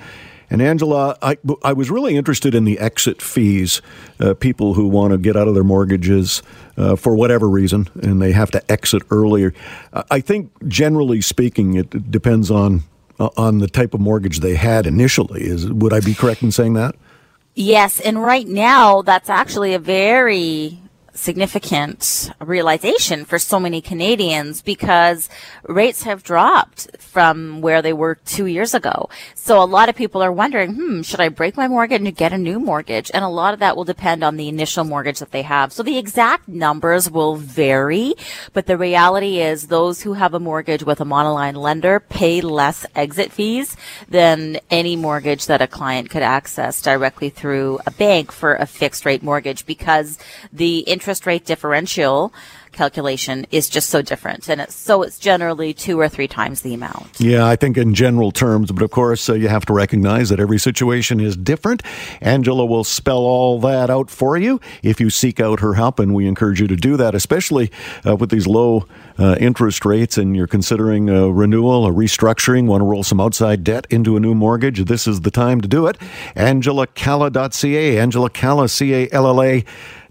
[0.48, 3.82] And Angela, I, I was really interested in the exit fees.
[4.20, 6.40] Uh, people who want to get out of their mortgages
[6.76, 9.52] uh, for whatever reason, and they have to exit earlier.
[10.08, 12.84] I think, generally speaking, it depends on
[13.18, 15.44] uh, on the type of mortgage they had initially.
[15.44, 16.94] Is would I be correct in saying that?
[17.54, 20.78] Yes, and right now that's actually a very
[21.18, 25.28] significant realization for so many Canadians because
[25.64, 29.08] rates have dropped from where they were two years ago.
[29.34, 32.32] So a lot of people are wondering, hmm, should I break my mortgage and get
[32.32, 33.10] a new mortgage?
[33.12, 35.72] And a lot of that will depend on the initial mortgage that they have.
[35.72, 38.14] So the exact numbers will vary,
[38.52, 42.86] but the reality is those who have a mortgage with a monoline lender pay less
[42.94, 43.76] exit fees
[44.08, 49.04] than any mortgage that a client could access directly through a bank for a fixed
[49.04, 50.18] rate mortgage because
[50.52, 52.34] the interest interest rate differential
[52.72, 54.46] calculation is just so different.
[54.46, 57.18] And it's, so it's generally two or three times the amount.
[57.18, 60.38] Yeah, I think in general terms, but of course, uh, you have to recognize that
[60.38, 61.82] every situation is different.
[62.20, 66.14] Angela will spell all that out for you if you seek out her help, and
[66.14, 67.72] we encourage you to do that, especially
[68.06, 68.84] uh, with these low
[69.18, 73.64] uh, interest rates and you're considering a renewal, a restructuring, want to roll some outside
[73.64, 74.84] debt into a new mortgage.
[74.84, 75.96] This is the time to do it.
[76.36, 79.64] angela AngelaCalla.ca, Angela Calla, C A L L A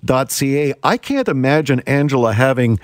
[0.05, 0.73] ca.
[0.83, 2.79] I can't imagine Angela having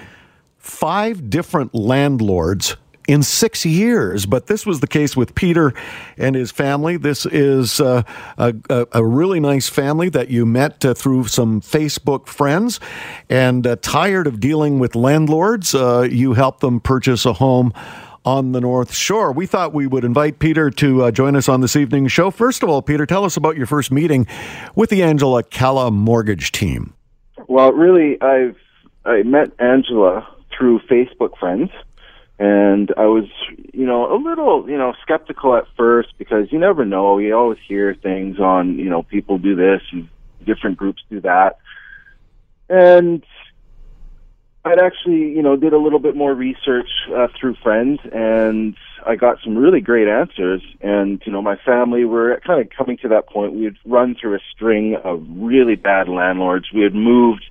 [0.58, 4.26] five different landlords in six years.
[4.26, 5.74] But this was the case with Peter
[6.18, 6.98] and his family.
[6.98, 8.04] This is uh,
[8.38, 8.54] a,
[8.92, 12.80] a, really nice family that you met uh, through some Facebook friends.
[13.30, 17.74] And uh, tired of dealing with landlords, uh, you helped them purchase a home.
[18.26, 19.34] On the North Shore.
[19.34, 22.32] We thought we would invite Peter to uh, join us on this evening's show.
[22.32, 24.28] First of all, Peter, tell us about your first meeting
[24.76, 26.94] with the Angela Calla mortgage team.
[27.48, 28.58] Well, really, I've
[29.06, 30.28] I met Angela
[30.58, 31.72] through Facebook friends,
[32.40, 33.26] and I was,
[33.74, 37.18] you know, a little, you know, skeptical at first because you never know.
[37.18, 40.10] You always hear things on, you know, people do this and
[40.46, 41.58] different groups do that,
[42.70, 43.24] and
[44.66, 48.76] I'd actually, you know, did a little bit more research uh, through friends, and
[49.06, 50.62] I got some really great answers.
[50.82, 53.54] And you know, my family were kind of coming to that point.
[53.54, 56.66] We had run through a string of really bad landlords.
[56.74, 57.46] We had moved,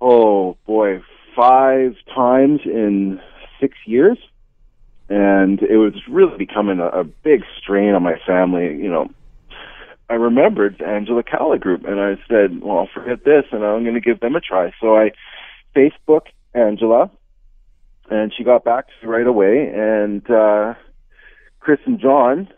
[0.00, 1.02] oh boy,
[1.36, 3.20] five times in
[3.60, 4.18] six years,
[5.08, 8.66] and it was really becoming a, a big strain on my family.
[8.66, 9.10] You know,
[10.08, 13.94] I remembered Angela Calla Group, and I said, "Well, I'll forget this, and I'm going
[13.94, 15.12] to give them a try." So I
[15.74, 17.10] Facebook Angela,
[18.10, 19.70] and she got back to right away.
[19.74, 20.74] And uh,
[21.60, 22.48] Chris and John,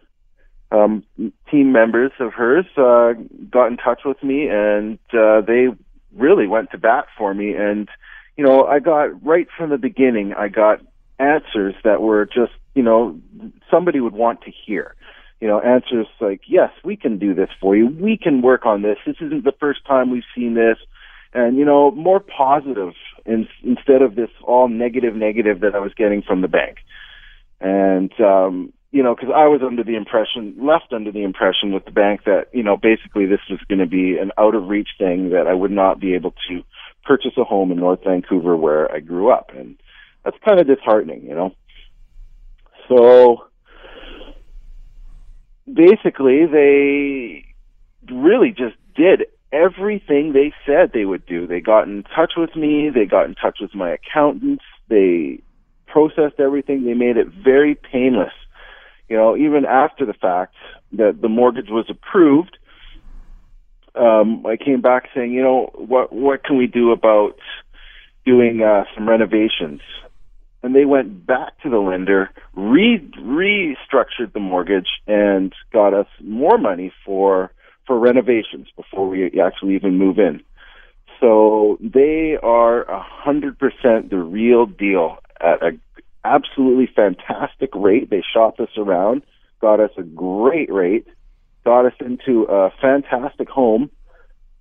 [0.72, 1.04] um,
[1.50, 3.14] team members of hers, uh,
[3.50, 5.68] got in touch with me, and uh, they
[6.14, 7.54] really went to bat for me.
[7.54, 7.88] And
[8.36, 10.80] you know, I got right from the beginning, I got
[11.18, 13.18] answers that were just you know
[13.70, 14.94] somebody would want to hear.
[15.40, 17.88] You know, answers like, yes, we can do this for you.
[17.88, 18.96] We can work on this.
[19.06, 20.78] This isn't the first time we've seen this
[21.32, 25.92] and you know more positive in, instead of this all negative negative that I was
[25.94, 26.78] getting from the bank.
[27.60, 31.84] And um, you know, because I was under the impression, left under the impression with
[31.84, 34.90] the bank that you know basically this was going to be an out of reach
[34.98, 36.62] thing that I would not be able to
[37.04, 39.76] purchase a home in North Vancouver where I grew up, and
[40.24, 41.54] that's kind of disheartening, you know.
[42.88, 43.44] So
[45.72, 47.44] basically, they
[48.12, 51.46] really just did everything they said they would do.
[51.46, 55.40] They got in touch with me, they got in touch with my accountants, they
[55.86, 58.32] processed everything, they made it very painless.
[59.08, 60.54] You know, even after the fact
[60.92, 62.58] that the mortgage was approved,
[63.94, 67.38] um, I came back saying, you know, what what can we do about
[68.24, 69.80] doing uh, some renovations?
[70.62, 76.58] And they went back to the lender, re restructured the mortgage, and got us more
[76.58, 77.52] money for
[77.86, 80.42] for renovations before we actually even move in.
[81.20, 85.78] So they are a hundred percent the real deal at a
[86.24, 88.10] absolutely fantastic rate.
[88.10, 89.22] They shopped us around,
[89.60, 91.06] got us a great rate,
[91.64, 93.90] got us into a fantastic home,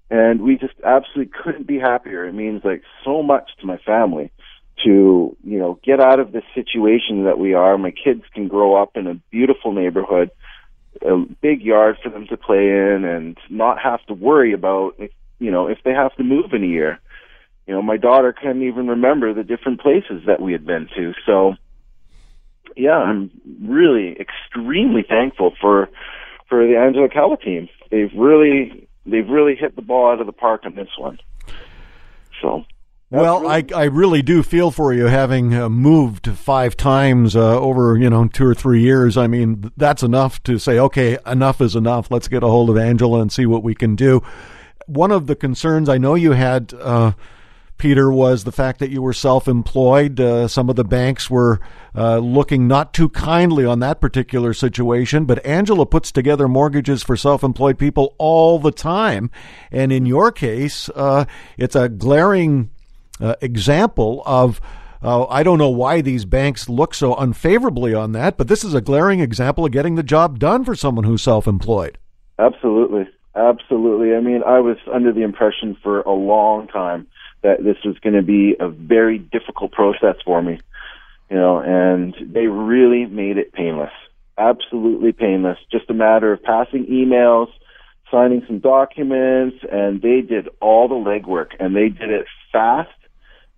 [0.10, 2.26] and we just absolutely couldn't be happier.
[2.26, 4.32] It means like so much to my family
[4.84, 7.78] to you know get out of this situation that we are.
[7.78, 10.32] My kids can grow up in a beautiful neighborhood,
[11.02, 15.00] a big yard for them to play in, and not have to worry about
[15.40, 17.00] you know if they have to move in a year.
[17.68, 21.14] You know, my daughter can't even remember the different places that we had been to.
[21.26, 21.56] So,
[22.76, 23.32] yeah, I'm
[23.64, 25.90] really extremely thankful for
[26.48, 27.68] for the Angela Calla team.
[27.90, 31.20] They've really they've really hit the ball out of the park on this one.
[32.42, 32.66] So
[33.10, 37.60] well, really- I, I really do feel for you having uh, moved five times uh,
[37.60, 39.18] over, you know, two or three years.
[39.18, 42.10] I mean, that's enough to say, okay, enough is enough.
[42.10, 44.22] Let's get a hold of Angela and see what we can do.
[44.88, 47.14] One of the concerns I know you had, uh,
[47.78, 50.20] Peter, was the fact that you were self employed.
[50.20, 51.60] Uh, some of the banks were
[51.96, 57.18] uh, looking not too kindly on that particular situation, but Angela puts together mortgages for
[57.18, 59.30] self employed people all the time.
[59.72, 61.26] And in your case, uh,
[61.58, 62.70] it's a glaring
[63.20, 64.62] uh, example of.
[65.04, 68.74] Uh, I don't know why these banks look so unfavorably on that, but this is
[68.74, 72.00] a glaring example of getting the job done for someone who's self employed.
[72.40, 73.08] Absolutely.
[73.36, 74.16] Absolutely.
[74.16, 77.08] I mean, I was under the impression for a long time
[77.44, 80.60] that this was going to be a very difficult process for me,
[81.30, 83.92] you know, and they really made it painless.
[84.38, 85.58] Absolutely painless.
[85.72, 87.48] Just a matter of passing emails,
[88.10, 92.90] signing some documents, and they did all the legwork and they did it fast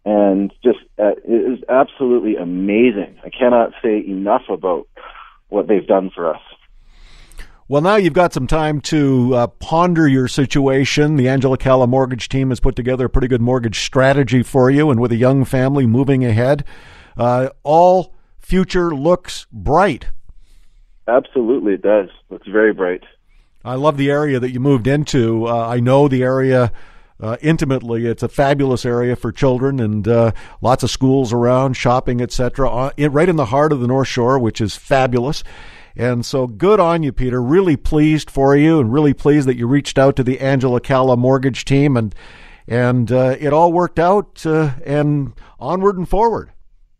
[0.08, 3.18] and just uh, it is absolutely amazing.
[3.26, 4.88] I cannot say enough about
[5.49, 6.41] what they've done for us.
[7.68, 11.18] Well, now you've got some time to uh, ponder your situation.
[11.18, 14.89] The Angela Calla mortgage team has put together a pretty good mortgage strategy for you,
[14.89, 16.64] and with a young family moving ahead,
[17.18, 20.08] uh, all future looks bright.
[21.10, 22.08] Absolutely, it does.
[22.30, 23.03] Looks very bright.
[23.66, 25.45] I love the area that you moved into.
[25.45, 26.72] Uh, I know the area
[27.20, 28.05] uh, intimately.
[28.05, 32.70] It's a fabulous area for children and uh, lots of schools around, shopping, etc.
[32.70, 35.43] Uh, right in the heart of the North Shore, which is fabulous.
[35.95, 37.41] And so good on you, Peter.
[37.41, 41.18] Really pleased for you, and really pleased that you reached out to the Angela Calla
[41.18, 42.13] mortgage team, and
[42.68, 46.51] and uh, it all worked out, uh, and onward and forward.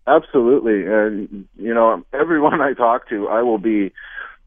[0.07, 3.93] Absolutely, and you know, everyone I talk to, I will be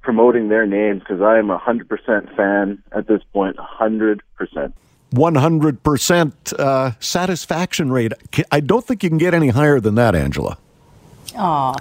[0.02, 3.56] promoting their names because I am a hundred percent fan at this point.
[3.56, 4.74] Hundred percent.
[5.14, 8.12] 100% uh, satisfaction rate.
[8.50, 10.58] I don't think you can get any higher than that, Angela.
[11.36, 11.74] Oh,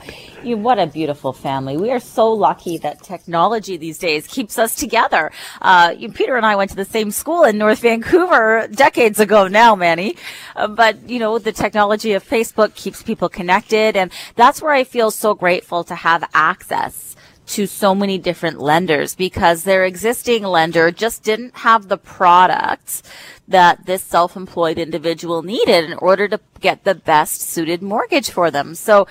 [0.44, 1.76] you, what a beautiful family.
[1.76, 5.32] We are so lucky that technology these days keeps us together.
[5.62, 9.48] Uh, you, Peter and I went to the same school in North Vancouver decades ago
[9.48, 10.18] now, Manny.
[10.56, 13.98] Uh, but, you know, the technology of Facebook keeps people connected.
[13.98, 17.16] And that's where I feel so grateful to have access
[17.50, 23.02] to so many different lenders because their existing lender just didn't have the products
[23.48, 28.76] that this self-employed individual needed in order to get the best suited mortgage for them.
[28.76, 29.08] So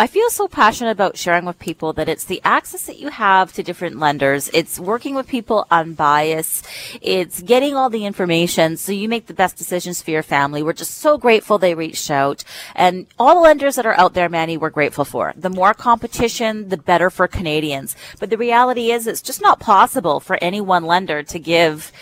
[0.00, 3.52] I feel so passionate about sharing with people that it's the access that you have
[3.52, 4.48] to different lenders.
[4.54, 6.66] It's working with people unbiased.
[7.02, 10.62] It's getting all the information so you make the best decisions for your family.
[10.62, 12.44] We're just so grateful they reached out
[12.74, 15.34] and all the lenders that are out there, Manny, we're grateful for.
[15.36, 17.94] The more competition, the better for Canadians.
[18.18, 21.92] But the reality is it's just not possible for any one lender to give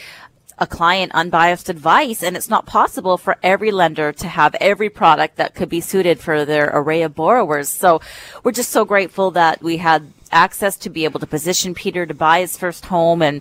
[0.59, 5.36] a client unbiased advice and it's not possible for every lender to have every product
[5.36, 7.68] that could be suited for their array of borrowers.
[7.68, 8.00] So
[8.42, 12.14] we're just so grateful that we had access to be able to position Peter to
[12.14, 13.40] buy his first home and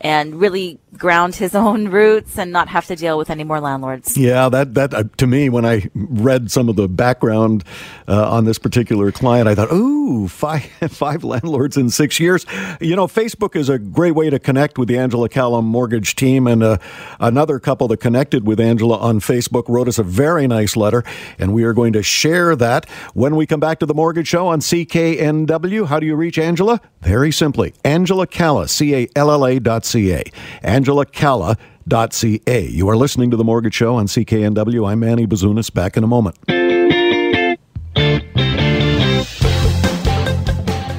[0.00, 4.16] and really ground his own roots and not have to deal with any more landlords.
[4.16, 7.64] Yeah, that that uh, to me when I read some of the background
[8.06, 12.46] uh, on this particular client, I thought, "Ooh, five five landlords in 6 years."
[12.80, 16.46] You know, Facebook is a great way to connect with the Angela Calla mortgage team
[16.46, 16.78] and uh,
[17.20, 21.04] another couple that connected with Angela on Facebook wrote us a very nice letter
[21.38, 24.48] and we are going to share that when we come back to the mortgage show
[24.48, 25.86] on CKNW.
[25.86, 26.78] How do you reach Angela?
[27.00, 30.22] Very simply, Angela Calla, C A L L A dot ca.
[30.62, 32.68] AngelaCalla.ca.
[32.68, 34.86] You are listening to The Mortgage Show on CKNW.
[34.86, 35.72] I'm Manny Bazunas.
[35.72, 36.36] Back in a moment.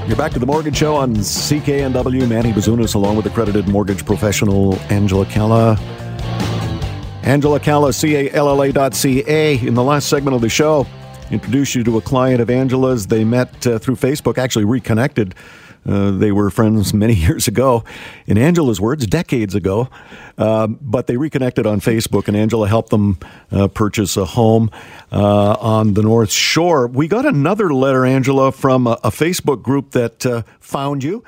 [0.07, 2.27] You're back to The Mortgage Show on CKNW.
[2.27, 5.77] Manny Bazunas along with accredited mortgage professional Angela Calla.
[7.21, 9.59] Angela Calla, C-A-L-L-A dot C-A.
[9.59, 10.88] In the last segment of the show,
[11.32, 13.07] introduced you to a client of Angela's.
[13.07, 15.36] They met uh, through Facebook, actually reconnected
[15.86, 17.84] uh, they were friends many years ago,
[18.27, 19.89] in Angela's words, decades ago.
[20.38, 23.17] Uh, but they reconnected on Facebook, and Angela helped them
[23.51, 24.69] uh, purchase a home
[25.11, 26.88] uh, on the North Shore.
[26.88, 31.23] We got another letter, Angela, from a, a Facebook group that uh, found you.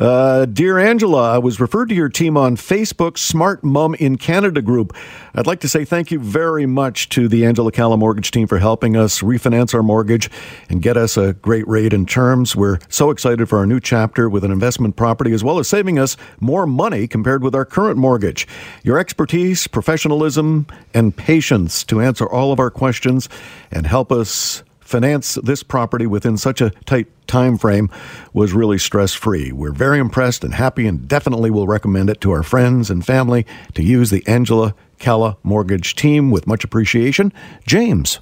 [0.00, 4.62] Uh, Dear Angela, I was referred to your team on Facebook, Smart Mum in Canada
[4.62, 4.96] group.
[5.34, 8.58] I'd like to say thank you very much to the Angela Calla mortgage team for
[8.58, 10.30] helping us refinance our mortgage
[10.70, 12.56] and get us a great rate and terms.
[12.56, 15.98] We're so excited for our new chapter with an investment property as well as saving
[15.98, 18.48] us more money compared with our current mortgage.
[18.82, 23.28] Your expertise, professionalism, and patience to answer all of our questions
[23.70, 27.88] and help us finance this property within such a tight time frame
[28.32, 29.52] was really stress free.
[29.52, 33.46] We're very impressed and happy and definitely will recommend it to our friends and family
[33.74, 37.32] to use the Angela Calla mortgage team with much appreciation.
[37.66, 38.18] James.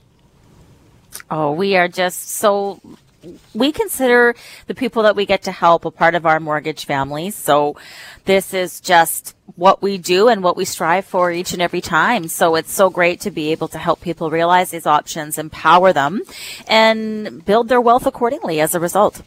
[1.30, 2.80] Oh, we are just so
[3.54, 4.34] we consider
[4.66, 7.30] the people that we get to help a part of our mortgage family.
[7.30, 7.76] So
[8.26, 12.28] this is just what we do and what we strive for each and every time.
[12.28, 16.22] So it's so great to be able to help people realize these options, empower them,
[16.68, 19.20] and build their wealth accordingly as a result.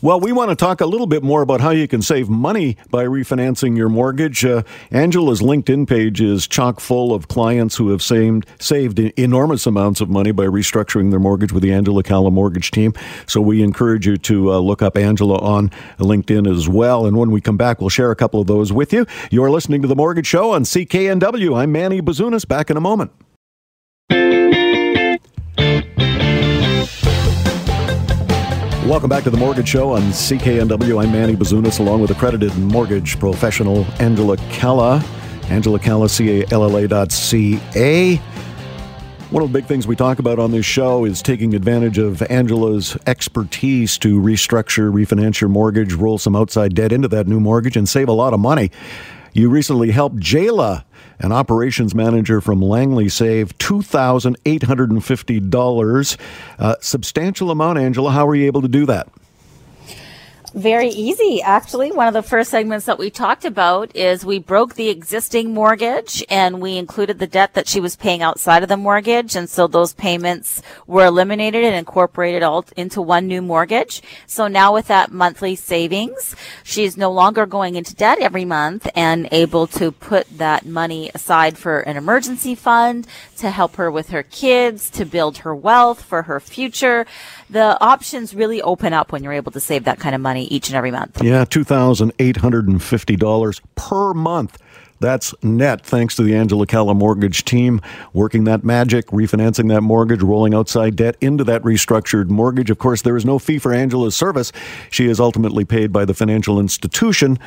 [0.00, 2.76] Well, we want to talk a little bit more about how you can save money
[2.90, 4.44] by refinancing your mortgage.
[4.44, 4.62] Uh,
[4.92, 10.08] Angela's LinkedIn page is chock full of clients who have saved, saved enormous amounts of
[10.08, 12.92] money by restructuring their mortgage with the Angela Calla mortgage team.
[13.26, 17.06] So we encourage you to uh, look up Angela on LinkedIn as well.
[17.06, 19.06] And when we come back, we'll share a couple of those with you.
[19.30, 21.56] You're listening to The Mortgage Show on CKNW.
[21.56, 22.46] I'm Manny Bazunas.
[22.46, 23.10] Back in a moment.
[28.86, 31.02] Welcome back to the Mortgage Show on CKNW.
[31.02, 35.02] I'm Manny Bazunas, along with accredited mortgage professional Angela Calla.
[35.48, 38.16] Angela Calla, C-A-L-L-A dot C-A.
[39.30, 42.20] One of the big things we talk about on this show is taking advantage of
[42.24, 47.78] Angela's expertise to restructure, refinance your mortgage, roll some outside debt into that new mortgage,
[47.78, 48.70] and save a lot of money.
[49.34, 50.84] You recently helped Jayla,
[51.18, 56.16] an operations manager from Langley, save $2,850.
[56.56, 58.12] Uh, substantial amount, Angela.
[58.12, 59.08] How were you able to do that?
[60.54, 61.90] Very easy, actually.
[61.90, 66.24] One of the first segments that we talked about is we broke the existing mortgage
[66.30, 69.34] and we included the debt that she was paying outside of the mortgage.
[69.34, 74.00] And so those payments were eliminated and incorporated all into one new mortgage.
[74.28, 79.28] So now with that monthly savings, she's no longer going into debt every month and
[79.32, 84.22] able to put that money aside for an emergency fund to help her with her
[84.22, 87.06] kids, to build her wealth for her future
[87.54, 90.68] the options really open up when you're able to save that kind of money each
[90.68, 91.22] and every month.
[91.22, 94.58] Yeah, $2,850 per month.
[95.00, 97.80] That's net thanks to the Angela Calla mortgage team
[98.12, 102.70] working that magic, refinancing that mortgage, rolling outside debt into that restructured mortgage.
[102.70, 104.50] Of course, there is no fee for Angela's service.
[104.90, 107.38] She is ultimately paid by the financial institution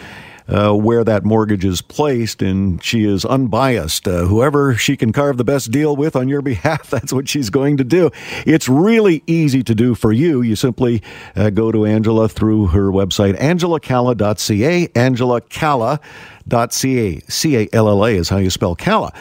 [0.47, 4.07] uh, where that mortgage is placed, and she is unbiased.
[4.07, 7.49] Uh, whoever she can carve the best deal with on your behalf, that's what she's
[7.49, 8.09] going to do.
[8.45, 10.41] It's really easy to do for you.
[10.41, 11.01] You simply
[11.35, 15.99] uh, go to Angela through her website, angelacalla.ca, Angela Calla
[16.49, 19.13] is how you spell Calla.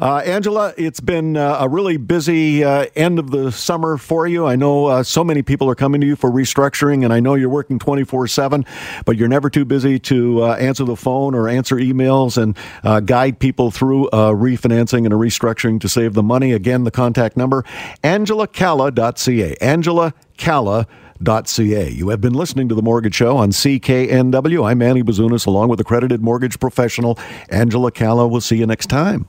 [0.00, 4.46] Uh, Angela, it's been uh, a really busy uh, end of the summer for you.
[4.46, 7.50] I know so many people are coming to you for restructuring, and I know you're
[7.50, 8.64] working 24 7,
[9.04, 13.70] but you're never too busy to answer the phone or answer emails and guide people
[13.70, 16.54] through refinancing and a restructuring to save the money.
[16.54, 17.62] Again, the contact number,
[18.02, 19.56] angelacalla.ca.
[19.60, 20.86] Angela Calla
[21.22, 21.90] ca.
[21.90, 24.66] You have been listening to The Mortgage Show on CKNW.
[24.66, 27.18] I'm Manny Bazunas, along with accredited mortgage professional
[27.50, 28.26] Angela Calla.
[28.26, 29.28] We'll see you next time.